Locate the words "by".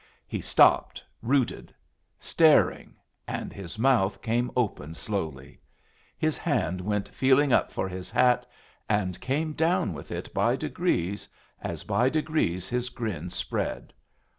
10.33-10.55, 11.83-12.09